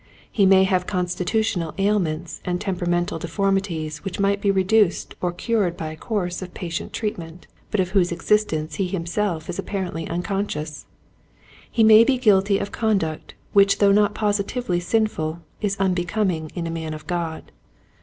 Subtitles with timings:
[0.31, 5.77] He may have constitutional ailments and tempera mental deformities which might be reduced or cured
[5.77, 10.09] by a course of patient treatment, but of whose existence he himself is appar ently
[10.09, 10.87] unconscious.
[11.69, 16.71] He may be guilty of conduct which though not positively sinful is unbecoming in a
[16.71, 17.51] man of God.